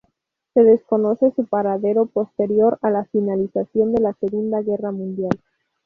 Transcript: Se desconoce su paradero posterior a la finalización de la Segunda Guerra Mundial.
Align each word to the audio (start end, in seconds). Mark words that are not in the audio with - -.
Se 0.55 0.63
desconoce 0.63 1.31
su 1.35 1.45
paradero 1.45 2.07
posterior 2.07 2.79
a 2.81 2.89
la 2.89 3.05
finalización 3.05 3.93
de 3.93 4.01
la 4.01 4.13
Segunda 4.13 4.59
Guerra 4.63 4.91
Mundial. 4.91 5.39